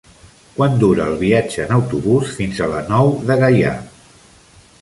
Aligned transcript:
Quant 0.53 0.77
dura 0.83 1.05
el 1.13 1.17
viatge 1.19 1.61
en 1.67 1.75
autobús 1.77 2.33
fins 2.39 2.65
a 2.69 2.73
la 2.75 2.83
Nou 2.91 3.15
de 3.29 3.41
Gaià? 3.45 3.79